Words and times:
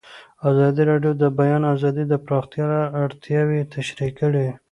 ازادي 0.49 0.81
راډیو 0.91 1.11
د 1.15 1.19
د 1.23 1.25
بیان 1.39 1.61
آزادي 1.73 2.03
د 2.09 2.13
پراختیا 2.25 2.65
اړتیاوې 3.03 3.59
تشریح 3.75 4.11
کړي. 4.19 4.47